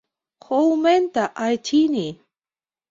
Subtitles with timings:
[0.45, 2.07] —Хоумента, ӓйтини!